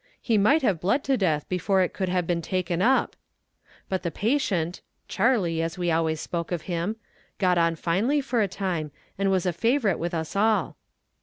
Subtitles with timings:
[0.19, 3.15] 'He might have bled to death before it could have been taken up.'
[3.87, 6.95] But the patient, (Charley, as we always spoke of him),
[7.37, 10.75] got on finely for a time, and was a favorite with us all.